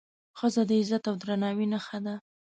ښځه 0.39 0.61
د 0.69 0.71
عزت 0.79 1.03
او 1.09 1.15
درناوي 1.21 1.65
نښه 1.73 1.99
ده. 2.05 2.15